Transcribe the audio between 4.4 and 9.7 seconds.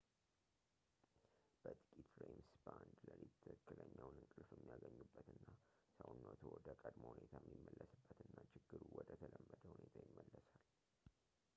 የሚያገኙበት እና ሰውነትዎ ወደ ቀድሞ ሁኔታቸው የሚመለስበት እና ችግሩ ወደ ተለመደ